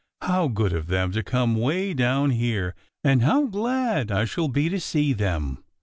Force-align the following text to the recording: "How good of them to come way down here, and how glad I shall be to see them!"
"How 0.23 0.47
good 0.47 0.73
of 0.73 0.87
them 0.87 1.11
to 1.11 1.21
come 1.21 1.53
way 1.55 1.93
down 1.93 2.31
here, 2.31 2.73
and 3.03 3.21
how 3.21 3.45
glad 3.45 4.11
I 4.11 4.25
shall 4.25 4.47
be 4.47 4.67
to 4.67 4.79
see 4.79 5.13
them!" 5.13 5.63